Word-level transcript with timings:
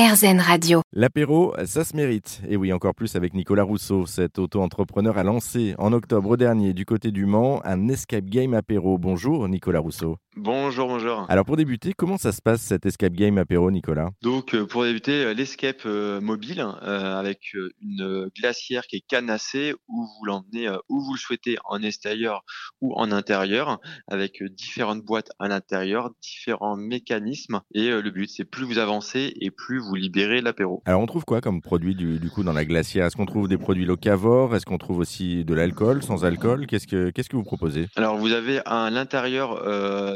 RZN 0.00 0.40
Radio. 0.40 0.80
L'apéro, 0.94 1.54
ça 1.66 1.84
se 1.84 1.94
mérite. 1.94 2.40
Et 2.48 2.56
oui, 2.56 2.72
encore 2.72 2.94
plus 2.94 3.16
avec 3.16 3.34
Nicolas 3.34 3.64
Rousseau. 3.64 4.06
Cet 4.06 4.38
auto-entrepreneur 4.38 5.18
a 5.18 5.24
lancé 5.24 5.74
en 5.76 5.92
octobre 5.92 6.38
dernier 6.38 6.72
du 6.72 6.86
côté 6.86 7.10
du 7.10 7.26
Mans 7.26 7.60
un 7.66 7.86
escape 7.88 8.24
game 8.24 8.54
apéro. 8.54 8.96
Bonjour 8.96 9.46
Nicolas 9.46 9.80
Rousseau. 9.80 10.16
Bonjour, 10.36 10.86
bonjour. 10.86 11.26
Alors 11.28 11.44
pour 11.44 11.56
débuter, 11.56 11.92
comment 11.92 12.16
ça 12.16 12.30
se 12.30 12.40
passe 12.40 12.62
cet 12.62 12.86
escape 12.86 13.14
game 13.14 13.36
apéro, 13.36 13.68
Nicolas? 13.72 14.10
Donc 14.22 14.54
euh, 14.54 14.64
pour 14.64 14.84
débuter, 14.84 15.24
euh, 15.24 15.34
l'escape 15.34 15.82
euh, 15.86 16.20
mobile 16.20 16.64
avec 16.82 17.52
une 17.82 18.30
glacière 18.38 18.86
qui 18.86 18.96
est 18.96 19.04
canassée 19.06 19.74
où 19.88 20.06
vous 20.06 20.24
l'emmenez 20.24 20.70
où 20.88 21.00
vous 21.00 21.14
le 21.14 21.18
souhaitez, 21.18 21.56
en 21.64 21.82
extérieur 21.82 22.44
ou 22.80 22.94
en 22.94 23.10
intérieur, 23.10 23.80
avec 24.06 24.42
différentes 24.44 25.04
boîtes 25.04 25.30
à 25.40 25.48
l'intérieur, 25.48 26.10
différents 26.22 26.76
mécanismes. 26.76 27.60
Et 27.74 27.90
le 27.90 28.10
but, 28.10 28.30
c'est 28.30 28.44
plus 28.44 28.64
vous 28.64 28.78
avancez 28.78 29.34
et 29.40 29.50
plus 29.50 29.80
vous 29.80 29.96
libérez 29.96 30.40
l'apéro. 30.40 30.82
Alors 30.86 31.00
on 31.00 31.06
trouve 31.06 31.24
quoi 31.24 31.40
comme 31.40 31.60
produit 31.60 31.96
du, 31.96 32.30
coup 32.30 32.44
dans 32.44 32.52
la 32.52 32.64
glacière? 32.64 33.06
Est-ce 33.06 33.16
qu'on 33.16 33.26
trouve 33.26 33.48
des 33.48 33.58
produits 33.58 33.84
locavores? 33.84 34.54
Est-ce 34.54 34.64
qu'on 34.64 34.78
trouve 34.78 34.98
aussi 34.98 35.44
de 35.44 35.54
l'alcool, 35.54 36.02
sans 36.04 36.24
alcool? 36.24 36.66
Qu'est-ce 36.66 36.86
que 36.86 37.10
qu'est-ce 37.10 37.28
que 37.28 37.36
vous 37.36 37.42
proposez? 37.42 37.88
Alors 37.96 38.16
vous 38.16 38.32
avez 38.32 38.60
à 38.64 38.90
l'intérieur 38.90 39.60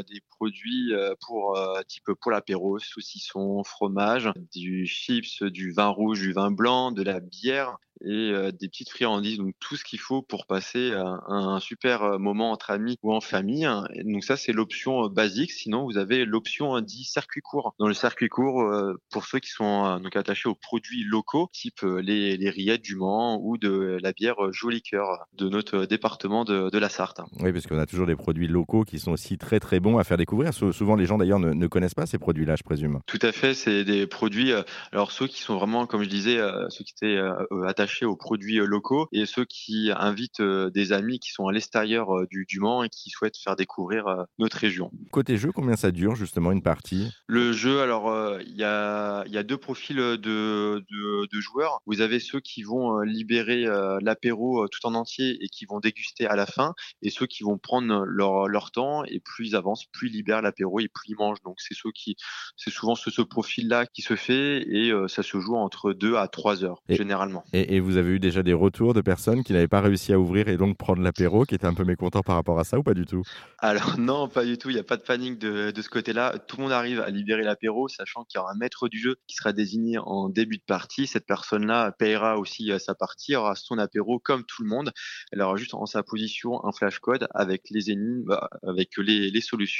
des 0.09 0.21
produits 0.35 0.93
euh, 0.93 1.13
pour 1.25 1.57
euh, 1.57 1.81
type 1.87 2.11
pour 2.21 2.31
l'apéro, 2.31 2.79
saucisson, 2.79 3.63
fromage, 3.63 4.29
du 4.53 4.85
chips, 4.85 5.43
du 5.43 5.71
vin 5.71 5.87
rouge, 5.87 6.21
du 6.21 6.33
vin 6.33 6.51
blanc, 6.51 6.91
de 6.91 7.03
la 7.03 7.19
bière 7.19 7.77
et 8.01 8.31
euh, 8.33 8.51
des 8.51 8.67
petites 8.67 8.89
friandises, 8.89 9.37
donc 9.37 9.53
tout 9.61 9.77
ce 9.77 9.85
qu'il 9.85 9.99
faut 9.99 10.21
pour 10.21 10.47
passer 10.47 10.91
un, 10.93 11.59
super 11.61 12.19
moment 12.19 12.51
entre 12.51 12.71
amis 12.71 12.97
ou 13.03 13.13
en 13.13 13.21
famille. 13.21 13.67
donc 14.03 14.25
ça 14.25 14.35
c'est 14.35 14.51
l'option 14.51 15.07
basique. 15.07 15.51
Sinon 15.51 15.85
vous 15.85 15.97
avez 15.97 16.25
l'option 16.25 16.79
dit 16.81 17.05
circuit 17.05 17.41
court. 17.41 17.73
Dans 17.79 17.87
le 17.87 17.93
circuit 17.93 18.27
court, 18.27 18.69
pour 19.11 19.25
ceux 19.25 19.39
qui 19.39 19.49
sont 19.49 19.99
donc 19.99 20.15
attachés 20.17 20.49
aux 20.49 20.55
produits 20.55 21.05
locaux, 21.05 21.49
type 21.53 21.81
les, 21.83 22.35
les 22.35 22.49
rillettes 22.49 22.81
du 22.81 22.97
Mans 22.97 23.39
ou 23.41 23.57
de 23.57 23.97
la 24.01 24.11
bière 24.11 24.51
Joli 24.51 24.81
Cœur 24.81 25.25
de 25.33 25.47
notre 25.47 25.85
département 25.85 26.43
de, 26.43 26.69
de 26.69 26.77
la 26.77 26.89
Sarthe. 26.89 27.21
Oui, 27.39 27.53
parce 27.53 27.65
qu'on 27.65 27.79
a 27.79 27.85
toujours 27.85 28.07
des 28.07 28.17
produits 28.17 28.47
locaux 28.47 28.83
qui 28.83 28.99
sont 28.99 29.13
aussi 29.13 29.37
très 29.37 29.59
très 29.59 29.79
bons 29.79 29.94
à 29.99 30.03
faire 30.03 30.17
découvrir. 30.17 30.53
Souvent 30.53 30.95
les 30.95 31.05
gens 31.05 31.17
d'ailleurs 31.17 31.39
ne, 31.39 31.53
ne, 31.53 31.67
connaissent 31.67 31.93
pas 31.93 32.05
ces 32.05 32.17
produits-là, 32.17 32.55
je 32.55 32.63
présume. 32.63 32.99
Tout 33.05 33.19
à 33.21 33.31
fait, 33.31 33.53
c'est 33.53 33.83
des 33.83 34.07
produits. 34.07 34.51
alors 34.91 35.11
ceux 35.11 35.27
qui 35.27 35.41
sont 35.41 35.57
vraiment, 35.57 35.85
comme 35.85 36.03
je 36.03 36.09
disais, 36.09 36.37
ceux 36.69 36.83
qui 36.83 36.93
étaient 36.97 37.19
attachés 37.65 38.05
aux 38.05 38.15
produits 38.15 38.59
euh, 38.59 38.65
locaux 38.65 39.07
et 39.11 39.25
ceux 39.25 39.45
qui 39.45 39.91
invitent 39.95 40.39
euh, 40.39 40.69
des 40.69 40.91
amis 40.91 41.19
qui 41.19 41.31
sont 41.31 41.47
à 41.47 41.51
l'extérieur 41.51 42.15
euh, 42.15 42.25
du, 42.29 42.45
du 42.47 42.59
Mans 42.59 42.83
et 42.83 42.89
qui 42.89 43.09
souhaitent 43.09 43.37
faire 43.37 43.55
découvrir 43.55 44.25
notre 44.39 44.57
région. 44.57 44.91
Côté 45.11 45.37
jeu, 45.37 45.51
combien 45.51 45.75
ça 45.75 45.91
dure 45.91 46.15
justement 46.15 46.51
une 46.51 46.61
partie? 46.61 47.11
Le 47.27 47.53
jeu, 47.53 47.81
alors 47.81 48.39
il 48.41 48.55
y, 48.55 48.63
a, 48.63 49.23
y 49.27 49.37
a 49.37 49.43
deux 49.43 49.57
profils 49.57 49.95
de, 49.95 50.15
de, 50.17 50.83
de, 51.31 51.39
joueurs. 51.39 51.79
Vous 51.85 52.01
avez 52.01 52.19
ceux 52.19 52.39
qui 52.39 52.63
vont 52.63 52.99
libérer 53.01 53.65
l'apéro 54.01 54.67
tout 54.67 54.85
en 54.85 54.95
entier 54.95 55.37
et 55.41 55.47
qui 55.47 55.65
vont 55.65 55.79
déguster 55.79 56.25
à 56.25 56.35
la 56.35 56.45
fin, 56.45 56.73
et 57.01 57.09
ceux 57.09 57.27
qui 57.27 57.43
vont 57.43 57.57
prendre 57.57 58.03
leur, 58.05 58.47
leur 58.47 58.71
temps 58.71 59.03
et 59.05 59.19
plus 59.19 59.49
ils 59.49 59.55
avancent, 59.55 59.84
plus 59.91 60.09
ils 60.09 60.13
libèrent 60.13 60.41
l'apéro 60.41 60.79
et 60.79 60.87
plus 60.87 61.09
ils 61.09 61.15
mangent. 61.15 61.41
Donc 61.43 61.55
c'est 61.59 61.75
ceux 61.75 61.91
qui, 61.91 62.15
c'est 62.57 62.71
souvent 62.71 62.95
ce, 62.95 63.09
ce 63.11 63.21
profil-là 63.21 63.85
qui 63.85 64.01
se 64.01 64.15
fait 64.15 64.61
et 64.67 64.91
ça 65.07 65.23
se 65.23 65.39
joue 65.39 65.55
entre 65.55 65.93
2 65.93 66.15
à 66.15 66.27
3 66.27 66.63
heures 66.63 66.81
généralement. 66.89 67.43
Et, 67.53 67.75
et 67.75 67.79
vous 67.79 67.97
avez 67.97 68.11
eu 68.11 68.19
déjà 68.19 68.43
des 68.43 68.53
retours 68.53 68.93
de 68.93 69.01
personnes 69.01 69.43
qui 69.43 69.53
n'avaient 69.53 69.67
pas 69.67 69.81
réussi 69.81 70.13
à 70.13 70.19
ouvrir 70.19 70.47
et 70.47 70.57
donc 70.57 70.77
prendre 70.77 71.01
l'apéro, 71.01 71.45
qui 71.45 71.55
étaient 71.55 71.65
un 71.65 71.73
peu 71.73 71.83
mécontents 71.83 72.21
par 72.21 72.35
rapport 72.35 72.59
à 72.59 72.63
ça 72.63 72.77
ou 72.77 72.83
pas 72.83 72.93
du 72.93 73.05
tout? 73.05 73.23
Alors 73.59 73.95
non, 73.99 74.27
pas 74.27 74.45
du 74.45 74.57
tout. 74.57 74.69
Il 74.69 74.73
n'y 74.73 74.79
a 74.79 74.83
pas 74.83 74.97
de 74.97 75.03
panique 75.03 75.39
de, 75.39 75.71
de 75.71 75.81
ce 75.81 75.89
côté-là. 75.89 76.37
Tout 76.47 76.57
le 76.57 76.63
monde 76.63 76.71
arrive 76.71 76.99
à 77.01 77.09
libérer 77.09 77.43
l'apéro, 77.43 77.87
sachant 77.87 78.23
qu'il 78.23 78.39
y 78.39 78.41
aura 78.41 78.51
un 78.51 78.57
maître 78.57 78.87
du 78.87 78.99
jeu 78.99 79.15
qui 79.27 79.35
sera 79.35 79.53
désigné 79.53 79.97
en 79.97 80.29
début 80.29 80.57
de 80.57 80.63
partie. 80.65 81.07
Cette 81.07 81.25
personne-là 81.25 81.91
payera 81.91 82.37
aussi 82.37 82.71
euh, 82.71 82.79
sa 82.79 82.95
partie, 82.95 83.35
aura 83.35 83.55
son 83.55 83.77
apéro 83.77 84.19
comme 84.19 84.43
tout 84.45 84.63
le 84.63 84.69
monde. 84.69 84.91
Elle 85.31 85.41
aura 85.41 85.55
juste 85.57 85.73
en 85.73 85.85
sa 85.85 86.03
position 86.03 86.65
un 86.65 86.71
flash 86.71 86.99
code 86.99 87.27
avec 87.33 87.63
les 87.69 87.91
énigmes, 87.91 88.23
bah, 88.25 88.49
avec 88.63 88.89
les, 88.97 89.29
les 89.29 89.41
solutions 89.41 89.74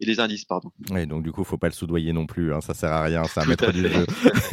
et 0.00 0.06
les 0.06 0.20
indices, 0.20 0.44
pardon. 0.44 0.70
Oui, 0.90 1.06
donc 1.06 1.22
du 1.22 1.32
coup, 1.32 1.44
faut 1.44 1.58
pas 1.58 1.68
le 1.68 1.72
soudoyer 1.72 2.12
non 2.12 2.26
plus. 2.26 2.52
Hein. 2.52 2.60
Ça 2.60 2.74
sert 2.74 2.92
à 2.92 3.02
rien. 3.02 3.24
C'est 3.24 3.40
un 3.40 3.46
maître 3.46 3.72
du 3.72 3.88
jeu. 3.88 4.06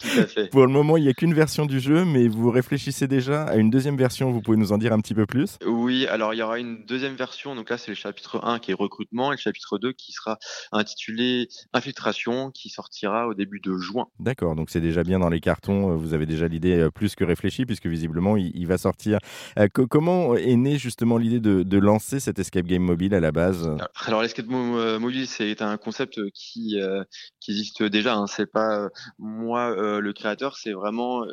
tout 0.00 0.18
à 0.18 0.26
fait. 0.26 0.50
Pour 0.50 0.66
le 0.66 0.72
moment, 0.72 0.96
il 0.96 1.04
n'y 1.04 1.08
a 1.08 1.14
qu'une 1.14 1.34
version 1.34 1.66
du 1.66 1.80
jeu, 1.80 2.04
mais 2.04 2.28
vous 2.28 2.50
réfléchissez 2.50 3.06
déjà 3.06 3.44
à 3.44 3.56
une 3.56 3.70
deuxième 3.70 3.96
version 3.96 4.30
Vous 4.30 4.40
pouvez 4.40 4.56
nous 4.56 4.72
en 4.72 4.78
dire 4.78 4.92
un 4.92 5.00
petit 5.00 5.14
peu 5.14 5.26
plus 5.26 5.58
Oui, 5.66 6.06
alors 6.06 6.34
il 6.34 6.38
y 6.38 6.42
aura 6.42 6.58
une 6.58 6.84
deuxième 6.84 7.14
version. 7.14 7.54
Donc 7.54 7.70
là, 7.70 7.78
c'est 7.78 7.90
le 7.90 7.94
chapitre 7.94 8.40
1 8.44 8.58
qui 8.58 8.70
est 8.70 8.74
recrutement 8.74 9.32
et 9.32 9.36
le 9.36 9.40
chapitre 9.40 9.78
2 9.78 9.92
qui 9.92 10.12
sera 10.12 10.38
intitulé 10.72 11.48
Infiltration 11.72 12.50
qui 12.50 12.68
sortira 12.68 13.28
au 13.28 13.34
début 13.34 13.60
de 13.60 13.76
juin. 13.76 14.06
D'accord, 14.20 14.54
donc 14.54 14.70
c'est 14.70 14.80
déjà 14.80 15.02
bien 15.02 15.18
dans 15.18 15.28
les 15.28 15.40
cartons. 15.40 15.96
Vous 15.96 16.14
avez 16.14 16.26
déjà 16.26 16.48
l'idée 16.48 16.78
euh, 16.78 16.90
plus 16.90 17.14
que 17.14 17.24
réfléchie 17.24 17.66
puisque 17.66 17.86
visiblement 17.86 18.36
il, 18.36 18.66
va 18.66 18.78
sortir. 18.78 19.18
Euh, 19.58 19.68
comment 19.68 20.34
est 20.34 20.56
née 20.56 20.78
justement 20.78 21.18
l'idée 21.18 21.40
de, 21.40 21.78
lancer 21.78 22.18
cet 22.18 22.38
escape 22.38 22.66
game 22.66 22.82
mobile 22.82 23.14
à 23.14 23.20
la 23.20 23.30
base? 23.30 23.70
Alors 24.06 24.17
l'escape 24.22 24.46
euh, 24.50 24.98
mobile, 24.98 25.26
c'est 25.26 25.62
un 25.62 25.76
concept 25.76 26.20
qui, 26.32 26.76
qui 27.40 27.50
existe 27.50 27.82
déjà. 27.82 28.14
Hein. 28.16 28.26
C'est 28.26 28.50
pas 28.50 28.88
moi 29.18 29.74
le 30.00 30.12
créateur, 30.12 30.56
c'est 30.56 30.72
vraiment 30.72 31.24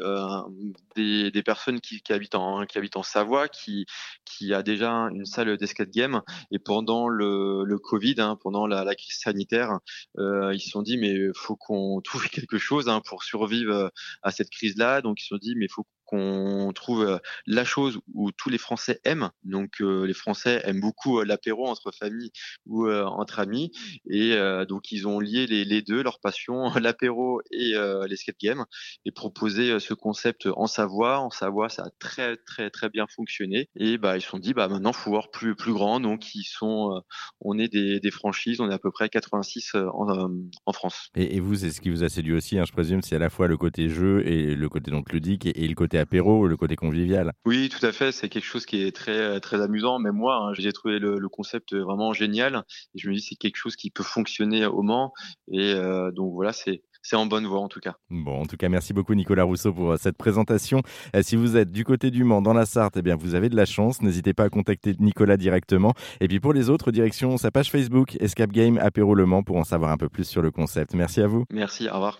des, 0.95 1.31
des, 1.31 1.43
personnes 1.43 1.81
qui, 1.81 2.01
qui, 2.01 2.13
habitent 2.13 2.35
en 2.35 2.65
qui 2.65 2.77
habitent 2.77 2.97
en 2.97 3.03
Savoie, 3.03 3.47
qui 3.47 3.85
qui 4.25 4.53
a 4.53 4.63
déjà 4.63 4.91
une 4.91 5.25
salle 5.25 5.57
d'escape 5.57 5.89
game. 5.89 6.21
Et 6.51 6.59
pendant 6.59 7.07
le, 7.07 7.63
le 7.63 7.77
Covid, 7.79 8.15
hein, 8.19 8.37
pendant 8.41 8.67
la, 8.67 8.83
la, 8.83 8.95
crise 8.95 9.19
sanitaire, 9.19 9.79
euh, 10.17 10.53
ils 10.53 10.59
se 10.59 10.69
sont 10.69 10.81
dit 10.81 10.97
mais 10.97 11.15
faut 11.35 11.55
qu'on 11.55 12.01
trouve 12.03 12.27
quelque 12.29 12.57
chose 12.57 12.89
hein, 12.89 13.01
pour 13.05 13.23
survivre 13.23 13.91
à 14.23 14.31
cette 14.31 14.49
crise-là. 14.49 15.01
Donc 15.01 15.21
ils 15.21 15.23
se 15.23 15.29
sont 15.29 15.37
dit 15.37 15.55
mais 15.55 15.67
faut 15.67 15.85
qu'on 16.05 16.71
trouve 16.73 17.03
euh, 17.03 17.17
la 17.45 17.65
chose 17.65 17.99
où 18.13 18.31
tous 18.31 18.49
les 18.49 18.57
Français 18.57 18.99
aiment. 19.03 19.29
Donc 19.43 19.81
euh, 19.81 20.05
les 20.05 20.13
Français 20.13 20.61
aiment 20.65 20.79
beaucoup 20.79 21.19
euh, 21.19 21.25
l'apéro 21.25 21.67
entre 21.67 21.91
famille 21.91 22.31
ou 22.65 22.89
entre 22.89 23.39
amis, 23.39 23.71
et 24.09 24.35
donc 24.67 24.91
ils 24.91 25.07
ont 25.07 25.19
lié 25.19 25.45
les, 25.47 25.81
deux, 25.81 26.03
leur 26.03 26.19
passion, 26.19 26.71
l'apéro 26.79 27.41
et 27.51 27.73
l'escape 28.07 28.35
game, 28.41 28.65
et 29.05 29.11
proposé 29.11 29.79
ce 29.79 29.93
concept 29.93 30.47
en 30.55 30.67
Savoie. 30.67 31.19
En 31.19 31.29
Savoie, 31.29 31.69
ça 31.69 31.83
a 31.83 31.89
très 31.99 32.37
très 32.37 32.69
très 32.69 32.89
bien 32.89 33.05
fonctionné, 33.07 33.69
et 33.75 33.97
bah 33.97 34.17
ils 34.17 34.21
se 34.21 34.29
sont 34.29 34.39
dit 34.39 34.53
bah 34.53 34.67
maintenant 34.67 34.93
faut 34.93 35.11
voir 35.11 35.29
plus 35.31 35.55
plus 35.55 35.73
grand. 35.73 35.99
Donc 35.99 36.35
ils 36.35 36.43
sont, 36.43 37.01
on 37.41 37.57
est 37.57 37.71
des, 37.71 37.99
des 37.99 38.11
franchises, 38.11 38.59
on 38.59 38.69
est 38.69 38.73
à 38.73 38.79
peu 38.79 38.91
près 38.91 39.09
86 39.09 39.75
en, 39.75 40.29
en 40.65 40.73
France. 40.73 41.09
Et, 41.15 41.39
vous, 41.39 41.55
c'est 41.55 41.71
ce 41.71 41.81
qui 41.81 41.89
vous 41.89 42.03
a 42.03 42.09
séduit 42.09 42.33
aussi, 42.33 42.57
hein, 42.57 42.65
je 42.65 42.71
présume, 42.71 43.01
c'est 43.01 43.15
à 43.15 43.19
la 43.19 43.29
fois 43.29 43.47
le 43.47 43.57
côté 43.57 43.89
jeu 43.89 44.25
et 44.27 44.55
le 44.55 44.69
côté 44.69 44.91
donc 44.91 45.11
ludique 45.11 45.45
et 45.45 45.67
le 45.67 45.75
côté 45.75 45.94
apéro, 45.97 46.47
le 46.47 46.57
côté 46.57 46.75
convivial. 46.75 47.33
Oui, 47.45 47.69
tout 47.69 47.85
à 47.85 47.91
fait. 47.91 48.11
C'est 48.11 48.29
quelque 48.29 48.45
chose 48.45 48.65
qui 48.65 48.83
est 48.83 48.95
très 48.95 49.39
très 49.39 49.61
amusant. 49.61 49.99
Même 49.99 50.15
moi, 50.15 50.35
hein, 50.37 50.53
j'ai 50.53 50.71
trouvé 50.73 50.99
le, 50.99 51.25
concept 51.29 51.73
vraiment 51.75 52.13
génial. 52.13 52.63
Et 52.93 52.99
je 52.99 53.09
me 53.09 53.15
dis 53.15 53.21
c'est 53.21 53.35
quelque 53.35 53.57
chose 53.57 53.75
qui 53.75 53.89
peut 53.91 54.03
fonctionner 54.03 54.65
au 54.65 54.81
Mans. 54.81 55.13
Et 55.51 55.73
euh, 55.73 56.11
donc 56.11 56.33
voilà, 56.33 56.53
c'est 56.53 56.83
c'est 57.01 57.15
en 57.15 57.27
bonne 57.27 57.45
voie 57.45 57.59
en 57.59 57.67
tout 57.67 57.79
cas. 57.79 57.95
Bon, 58.09 58.41
en 58.41 58.45
tout 58.45 58.57
cas, 58.57 58.67
merci 58.67 58.91
beaucoup 58.91 59.13
Nicolas 59.13 59.43
Rousseau 59.43 59.71
pour 59.73 59.91
euh, 59.91 59.97
cette 59.97 60.17
présentation. 60.17 60.81
Euh, 61.15 61.21
si 61.21 61.35
vous 61.35 61.55
êtes 61.55 61.71
du 61.71 61.83
côté 61.83 62.09
du 62.09 62.23
Mans, 62.23 62.41
dans 62.41 62.53
la 62.53 62.65
Sarthe, 62.65 62.97
eh 62.97 63.01
bien, 63.03 63.15
vous 63.15 63.35
avez 63.35 63.49
de 63.49 63.55
la 63.55 63.65
chance. 63.65 64.01
N'hésitez 64.01 64.33
pas 64.33 64.45
à 64.45 64.49
contacter 64.49 64.95
Nicolas 64.99 65.37
directement. 65.37 65.93
Et 66.19 66.27
puis 66.27 66.39
pour 66.39 66.53
les 66.53 66.69
autres, 66.69 66.91
direction 66.91 67.37
sa 67.37 67.51
page 67.51 67.69
Facebook 67.69 68.17
Escape 68.19 68.51
Game 68.51 68.79
Apéro 68.79 69.13
Le 69.13 69.25
Mans 69.25 69.43
pour 69.43 69.57
en 69.57 69.63
savoir 69.63 69.91
un 69.91 69.97
peu 69.97 70.09
plus 70.09 70.23
sur 70.23 70.41
le 70.41 70.49
concept. 70.49 70.95
Merci 70.95 71.21
à 71.21 71.27
vous. 71.27 71.45
Merci, 71.51 71.87
au 71.89 71.93
revoir. 71.93 72.19